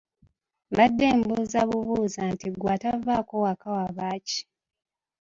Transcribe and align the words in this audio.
Mbadde 0.71 1.07
mbuuza 1.17 1.59
bubuuza 1.69 2.21
nti 2.33 2.47
ggwe 2.53 2.69
atavaako 2.75 3.35
waka 3.45 3.67
wabaaki? 3.77 4.39